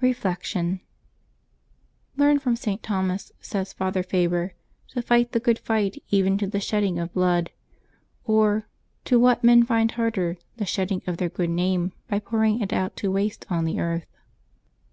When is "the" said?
5.30-5.38, 6.48-6.58, 10.56-10.66, 13.64-13.78